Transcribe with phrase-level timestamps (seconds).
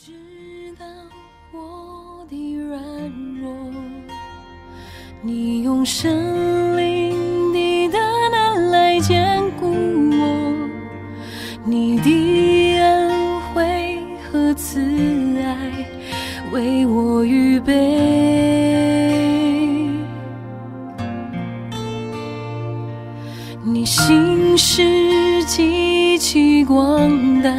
[0.00, 0.12] 知
[0.78, 0.86] 道
[1.50, 2.80] 我的软
[3.40, 3.50] 弱，
[5.22, 7.98] 你用生灵的大
[8.28, 9.66] 能来坚固
[10.12, 10.54] 我，
[11.64, 13.98] 你的恩惠
[14.30, 14.80] 和慈
[15.42, 15.84] 爱
[16.52, 17.74] 为我预备，
[23.64, 27.50] 你心事极其广大。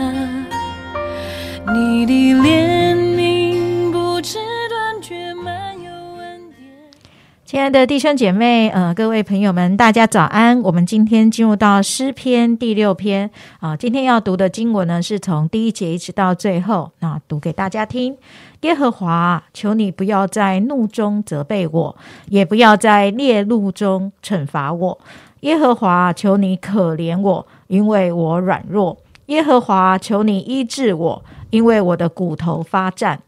[1.79, 2.11] 你的
[2.41, 6.59] 怜悯不知断绝，满有恩典。
[7.45, 10.61] 亲爱的弟兄姐妹，呃，各位朋友们，大家早安。
[10.61, 13.31] 我们今天进入到诗篇第六篇
[13.61, 18.17] 啊、今天要读的经文呢，是从第一节一直到最后，那读给大家听。
[18.61, 21.95] 耶和华，求你不要在怒中责备我，
[22.27, 24.99] 也不要在烈怒中惩罚我。
[25.41, 28.97] 耶和华，求你可怜我，因为我软弱。
[29.29, 33.21] 耶和华，求你医治我，因为我的骨头发战。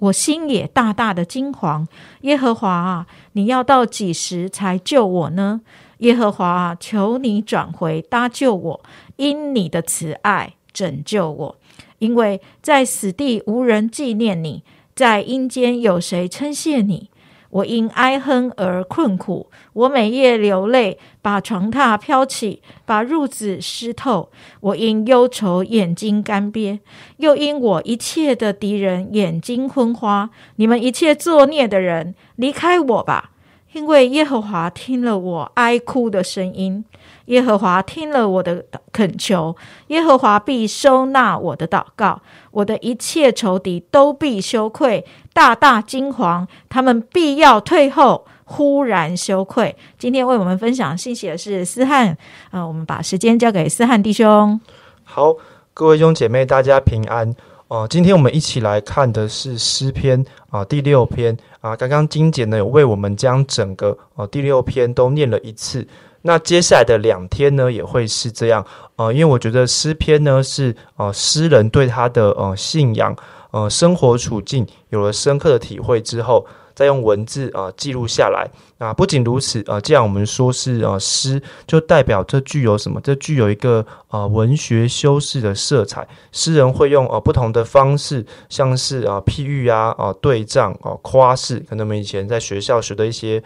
[0.00, 1.86] 我心也大大的惊惶。
[2.22, 5.60] 耶和华啊，你要到几时才救我呢？
[5.98, 8.80] 耶和华啊，求你转回搭救我，
[9.14, 11.56] 因你的慈爱拯救我。
[12.00, 14.64] 因为在死地无人纪念你，
[14.96, 17.08] 在阴间有谁称谢你？
[17.54, 24.28] 我因哀哼而困苦，我每夜流泪，把床榻飘起，把褥子湿透。
[24.58, 26.80] 我因忧愁眼睛干瘪，
[27.18, 30.30] 又因我一切的敌人眼睛昏花。
[30.56, 33.30] 你们一切作孽的人，离开我吧！
[33.72, 36.84] 因为耶和华听了我哀哭的声音，
[37.26, 39.56] 耶和华听了我的恳求，
[39.88, 49.76] 耶和华必收纳我的祷告，我的一切仇敌都必羞愧，大大惊惶，他们必要退后，忽然羞愧。
[49.98, 52.16] 今天为我们分享信息的是思翰，
[52.52, 54.58] 呃，我们把时间交给思翰弟兄。
[55.02, 55.34] 好，
[55.74, 57.34] 各位兄姐妹，大家平安。
[57.66, 61.74] 哦、今天我们一起来看的是诗篇啊、第六篇啊。
[61.74, 65.84] 刚刚金姐呢有为我们将整个哦、第六篇都念了一次。
[66.22, 68.64] 那接下来的两天呢也会是这样。
[68.96, 73.16] 呃，因为我觉得诗篇呢是呃诗人对他的呃信仰
[73.54, 76.44] 呃生活处境有了深刻的体会之后，
[76.74, 78.50] 再用文字啊、记录下来。
[78.78, 83.00] 啊，不仅如此，呃，既然我们说是呃诗，就代表这具有什么？
[83.00, 86.06] 这具有一个呃文学修饰的色彩。
[86.32, 93.40] 诗人会用呃不同的方式，像是啊、呃、譬喻啊、啊、呃、对仗、啊、呃、夸饰，可能我们以前在学校学的一些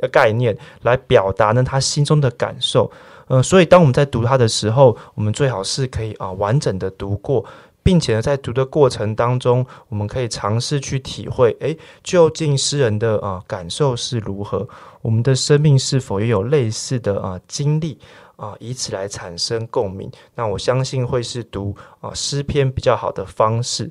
[0.00, 2.90] 呃概念，来表达呢他心中的感受。
[3.28, 7.44] 呃，所以当我们在读它的时候，我们最好是可以啊、完整的读过。
[7.82, 14.68] 并且呢，在读的过程当中，我们可以尝试去体会，诶，究竟诗人的啊、感受是如何？
[15.00, 17.98] 我们的生命是否也有类似的啊、经历
[18.36, 20.10] 啊、以此来产生共鸣？
[20.34, 23.90] 那我相信会是读啊、诗篇比较好的方式。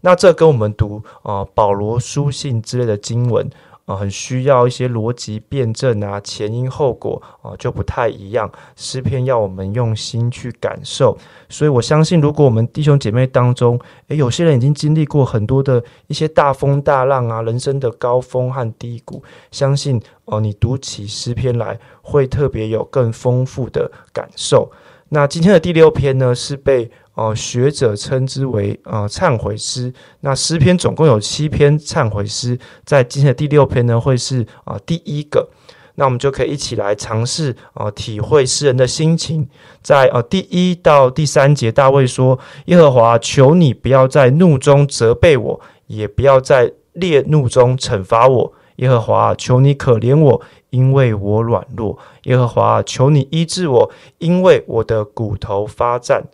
[0.00, 3.48] 那这跟我们读啊、保罗书信之类的经文
[3.84, 8.50] 啊、很需要一些逻辑辩证啊、前因后果啊、就不太一样。
[8.76, 11.16] 诗篇要我们用心去感受，
[11.48, 13.78] 所以我相信，如果我们弟兄姐妹当中，
[14.08, 24.70] 诶，有些人已经经历过很多的一些大风大浪啊，人生的高峰和低谷，相信哦、你读起诗篇来会特别有更丰富的感受。
[25.08, 29.92] 那今天的第六篇呢，是被呃学者称之为呃忏悔诗。
[30.20, 35.48] 那诗篇总共有七篇忏悔诗，在今天的第六篇呢，会是啊、第一个。
[35.96, 39.46] 那我们就可以一起来尝试啊体会诗人的心情。
[39.82, 48.52] 在呃第一到第三节，大卫说：“耶和华，求你不要在怒中责备我，也不要在烈怒中惩罚我。
[48.76, 50.40] 耶和华，求你可怜我，
[50.70, 51.98] 因为我软弱。
[52.22, 56.24] 耶和华，求你医治我，因为我的骨头发战，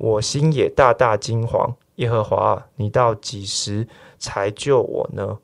[0.00, 1.74] 我心也大大惊惶。
[1.96, 3.86] 耶和华，你到几时
[4.18, 5.38] 才救我呢？”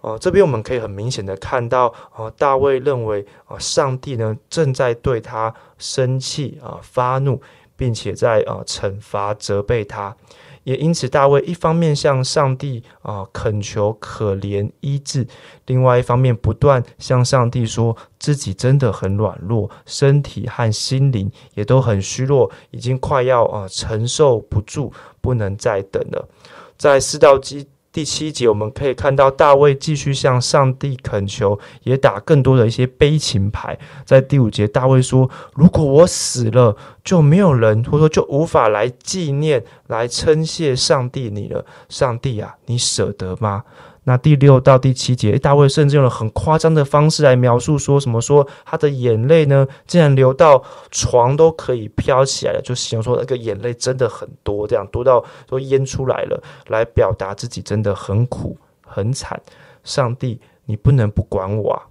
[0.00, 7.40] 哦，这边我们可以很明显的看到，哦，大卫认为，啊，上帝呢正在对他生气啊、发怒，
[7.76, 10.16] 并且在呃惩罚、责备他。
[10.64, 15.26] 也因此，大卫一方面向上帝啊、恳求可怜医治，
[15.66, 26.28] 另外一方面不断向上帝说自己真的很软弱，身体和心灵也都很虚弱，已经快要啊、承受不住，不能再等了。
[26.76, 33.78] 在四到七第七节，我们可以看到大卫继续向上帝恳求，也打更多的一些悲情牌。
[34.06, 36.74] 在第五节，大卫说：“如果我死了，
[37.04, 41.66] 就没有人，或者说就无法来纪念、来称谢上帝你了。
[41.90, 43.62] 上帝啊，你舍得吗？”
[44.04, 59.40] 那第六到第七节，大卫甚至用了很夸张的方式来描述，说什么说他的眼泪呢，竟然流到床都可以飘起来了，就形容说那个眼泪真的很多，这样多到都淹出来了，来表达自己真的很苦很惨。
[59.84, 61.82] 上帝，你不能不管我啊！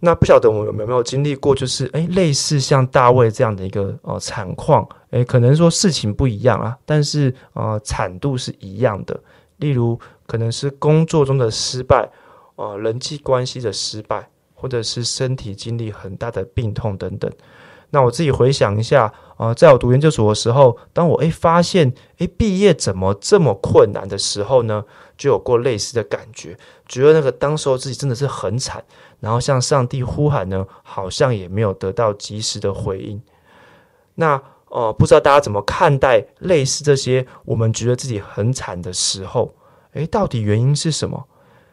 [0.00, 9.18] 那不晓得我们有没有经历过，就是诶，类似像大卫这样的一个呃惨况，诶，可能说事情不一样啊，但是呃惨度是一样的。
[9.58, 12.10] 例如，可能是工作中的失败，
[12.56, 17.30] 呃，人际关系的失败，或者是身体经历很大的病痛等等。
[17.90, 24.84] 那我自己回想一下，呃，在我读研究所的时候，当我诶发现诶毕业怎么这么困难的时候呢，
[25.16, 26.58] 就有过类似的感觉，
[26.88, 28.82] 觉得那个当时候自己真的是很惨，
[29.20, 33.22] 然后向上帝呼喊呢，好像也没有得到及时的回应。
[34.16, 34.42] 那
[34.74, 39.54] 呃，不知道大家怎么看待类似这些我们觉得自己很惨的时候？
[39.92, 41.24] 诶，到底原因是什么？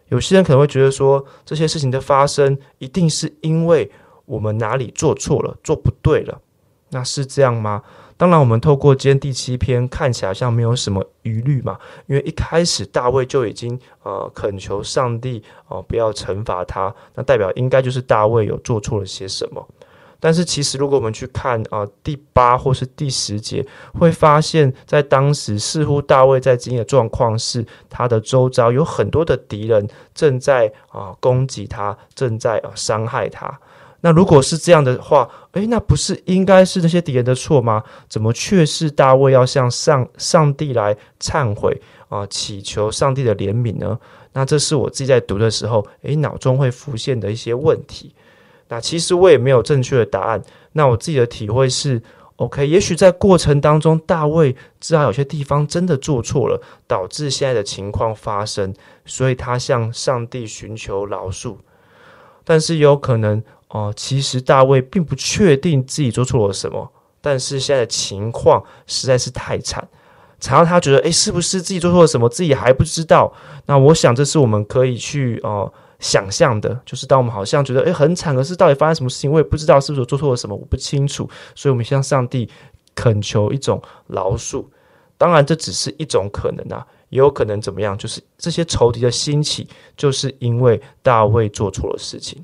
[0.10, 3.92] 有些人可能会觉得说，这些事情的发生一定是因为
[4.26, 6.40] 我们哪里做错了、做不对了。
[6.90, 7.82] 那是这样吗？
[8.18, 19.68] 当然，我们透过今天第七篇看起来像没有什么疑虑嘛，因为一开始大卫就已经呃恳求上帝哦不要惩罚他，那代表应该就是大卫有做错了些什么。
[20.22, 23.66] 但是其实，如果我们去看啊第八或是第十节，
[24.00, 33.60] 会发现，在当时似乎大卫在经历的状况是，他的周遭有很多的敌人正在啊攻击他，正在啊伤害他。
[34.02, 37.84] 那如果是这样的话，诶，那不是应该是那些敌人的错吗？
[38.08, 44.00] 怎么却是大卫要向上上帝来忏悔啊，祈求上帝的怜悯呢？
[44.34, 48.14] 那这是我自己在读的时候，诶，脑中会浮现的一些问题。
[48.72, 50.42] 那其实我也没有正确的答案。
[50.72, 52.02] 那我自己的体会是
[52.38, 58.74] ，OK，也许在过程当中，大卫知道有些地方真的做错了，导致现在的情况发生，
[59.06, 61.58] 所以他向上帝寻求饶恕。
[62.46, 66.90] 但是有可能哦，其实大卫并不确定自己做错了什么，
[67.20, 69.86] 但是现在的情况实在是太惨，
[70.40, 73.34] 惨到他觉得，诶，是不是自己做错了什么，自己还不知道？
[73.66, 75.72] 那我想，这是我们可以去哦。
[76.02, 82.50] 想象的，就是当我们好像觉得诶很惨，可是到底发生什么事情，我也不知道是不是做错了什么，我不清楚，所以我们向上帝
[82.94, 84.66] 恳求一种饶恕。
[85.18, 92.44] 当然，这只是一种可能啊，也有可能怎么样，就是这些仇敌的兴起，就是因为大卫做错了事情。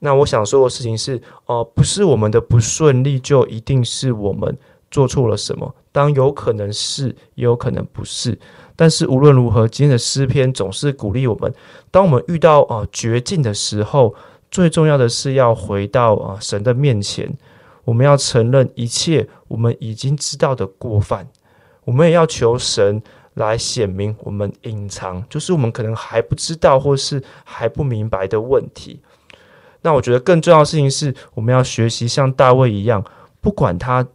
[0.00, 4.58] 那我想说的事情是，哦，不是我们的不顺利就一定是我们
[4.90, 8.36] 做错了什么，当有可能是，也有可能不是。
[8.80, 11.52] 但是无论如何，今天的诗篇总是鼓励我们：
[11.90, 14.14] 当我们遇到啊绝境的时候，
[14.50, 17.30] 最重要的是要回到啊神的面前。
[17.84, 21.28] 我们要承认一切我们已经知道的过犯，
[21.84, 23.02] 我们也要求神
[23.34, 29.02] 来显明我们隐藏，就是我们可能还不知道或是还不明白的问题。
[29.82, 33.04] 那我觉得更重要的事情是，我们要学习像大卫一样，
[33.42, 34.08] 不管他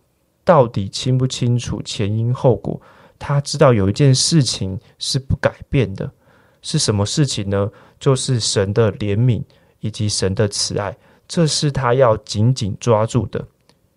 [0.44, 2.82] 到底清不清楚前因后果。
[3.18, 6.12] 他知道有一件事情是不改变的，
[6.62, 7.70] 是什么事情呢？
[8.00, 9.42] 就是神的怜悯
[9.80, 10.96] 以及神的慈爱，
[11.28, 13.44] 这是他要紧紧抓住的。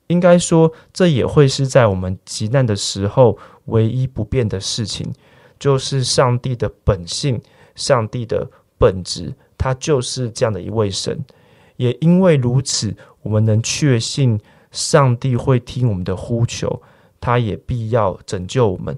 [0.06, 3.36] 应该说，这也会是在我们极难的时候
[3.66, 5.12] 唯一不变的事情，
[5.58, 7.38] 就是上帝的本性、
[7.74, 8.48] 上帝的
[8.78, 11.22] 本质，他就是这样的一位神。
[11.76, 14.40] 也因为如此，我们能确信
[14.70, 16.80] 上帝会听我们的呼求，
[17.20, 18.96] 他也必要拯救我们。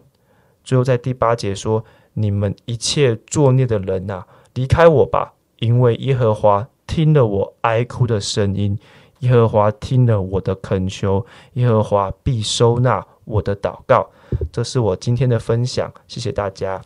[0.62, 1.84] 最后，在第八节说
[2.14, 5.34] ：“你们一切作孽的人呐，离开我吧！
[5.58, 8.78] 因为耶和华听了我哀哭的声音，
[9.20, 14.08] 耶和华听了我的恳求，耶和华必收纳我的祷告。”
[14.52, 16.80] 这是我今天的分享，谢谢大家。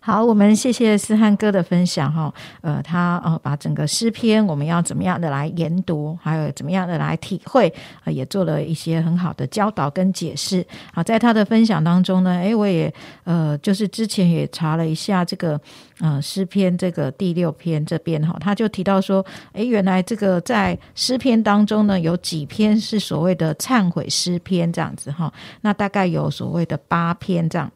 [0.00, 2.32] 好，我们谢谢思翰哥的分享哈。
[2.62, 7.70] 呃，他呃把整个诗篇我们要怎么样的来研读，还有怎么样的来体会，
[8.04, 10.64] 呃，也做了一些很好的教导跟解释。
[10.94, 12.92] 好，在他的分享当中呢，诶，我也
[13.24, 15.60] 呃就是之前也查了一下这个
[16.00, 27.70] 呃诗篇这个第六篇这边哈，他就提到说，诶，原来这个在诗篇当中呢，有几篇是所谓的忏悔诗篇这样子哈，那大概有所谓的八篇这样。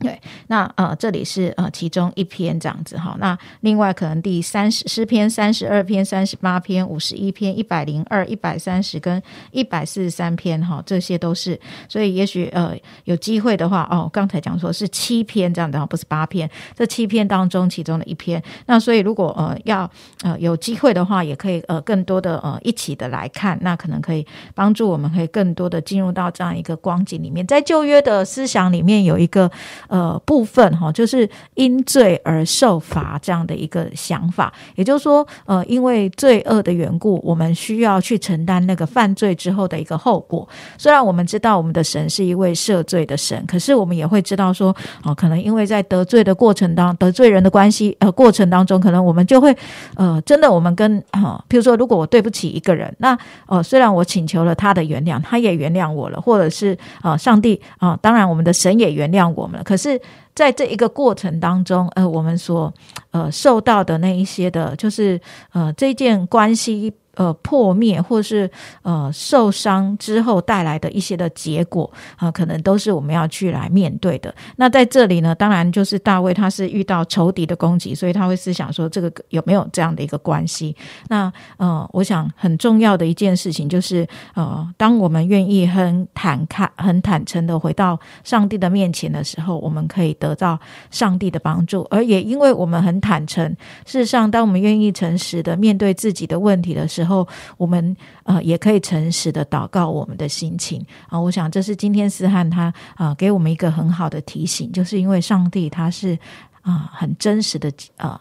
[0.00, 3.14] 对，那呃，这里是呃其中一篇这样子哈。
[3.20, 11.60] 那另外可能第三十诗篇、三十二篇、三十八篇、五十一篇、一百零二、一百三十跟一百四十三篇哈，这些都是。
[11.86, 16.50] 所以也许呃有机会的话哦，刚才讲说是七篇这样的，不是八篇。
[16.74, 18.42] 这七篇当中其中的一篇。
[18.64, 19.90] 那所以如果呃要
[20.22, 27.46] 呃有机会的话，也可以呃更多的呃一起的来看，那可能可以帮助我们可以更多的进入到这样一个光景里面。
[27.46, 29.50] 在旧约的思想里面有一个。
[29.90, 34.50] 呃部分哈，就是因罪而受罚这样的一个想法。
[34.76, 40.48] 也就是说，呃，因为罪恶的缘故，我们需要去承担那个犯罪之后的一个后果。
[40.78, 49.54] 虽然我们知道我们的神是一位赦罪的神，可是我们也会知道说，哦，可能因为在得罪的过程当得罪人的关系呃过程当中，可能我们就会
[49.96, 60.00] 呃真的我们跟啊，譬如说，如果我对不起一个人，那呃虽然我请求了他的原谅，他也原谅我了，或者是啊上帝啊，当然我们的神也原谅我们了，可是。
[60.32, 62.72] 在这一个过程当中，呃，我们所
[63.10, 65.20] 呃受到的那一些的，就是
[65.52, 66.94] 呃这件关系。
[67.20, 68.50] 呃，破灭或是
[68.80, 74.34] 呃受伤之后带来的一些的结果啊，可能都是我们要去来面对的。
[74.56, 80.74] 那在这里呢，当然就是大卫他是遇到仇敌的攻击，所以他会思想说这个有没有这样的一个关系？
[81.10, 90.58] 那呃，我想很重要的一件事情就是呃，当我们愿意很坦开、很坦诚的回到上帝的面前的时候，我们可以得到
[90.90, 91.86] 上帝的帮助。
[91.90, 93.46] 而也因为我们很坦诚，
[93.84, 97.26] 事实上，当我们愿意诚实的面对自己的问题的时候，后，
[97.58, 106.16] 我们呃也可以诚实的祷告我们的心情啊，我想这是今天思翰他啊给我们一个很好的提醒，就是因为上帝他是
[106.62, 108.20] 啊很真实的啊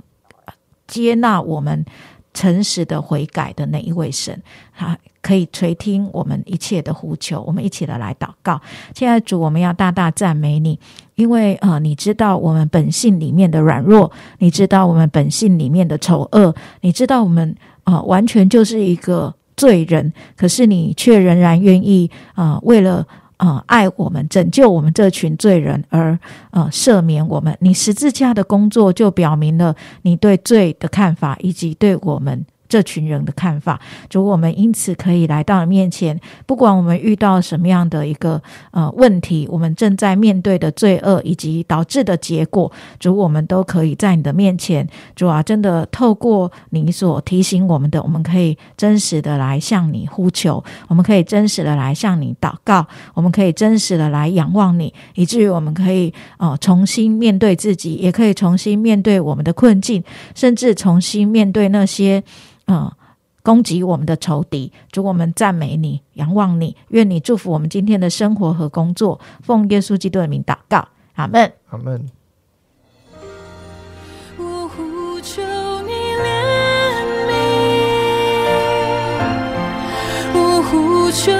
[0.87, 1.85] 接纳我们
[2.33, 4.41] 诚实的悔改的那一位神，
[4.75, 8.59] 他可以垂听我们一切的呼求，我们一起的来祷告。
[8.93, 10.79] 亲爱主，我们要大大赞美你，
[11.15, 17.55] 因为啊你知道我们本性里面的软弱，你知道我们本性里面的丑恶，你知道我们。
[17.89, 23.03] 啊，完全就是一个罪人，可是你却仍然愿意啊，为了
[23.37, 26.17] 啊爱我们、拯救我们这群罪人而
[26.51, 27.57] 啊赦免我们。
[27.59, 32.45] 你十字架的工作就表明了你对罪的看法，以及对我们。
[32.69, 52.85] 这群人的看法，主，我们因此可以来到你面前，不管我们遇到什么样的一个呃问题，我们正在面对的罪恶以及导致的结果，主，我们都可以在你的面前，主啊，真的透过你所提醒我们的，我们可以真实的来向你呼求，我们可以真实的来向你祷告，
[53.15, 60.03] 我们可以真实的来仰望你，以至于我们可以哦重新面对自己，也可以重新面对我们的困境，
[60.35, 62.23] 甚至重新面对那些。
[62.69, 62.91] 嗯，
[63.41, 69.19] 攻击我们的仇敌，主我们赞美你，仰望你，愿你祝福我们今天的生活和工作。
[69.41, 72.07] 奉耶稣基督的名祷告，阿门，阿门。
[74.37, 75.41] 我呼求
[75.81, 76.23] 你怜
[77.27, 77.33] 悯，
[80.35, 81.31] 我呼求